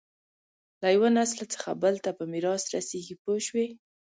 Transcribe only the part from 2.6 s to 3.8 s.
رسېږي پوه شوې!.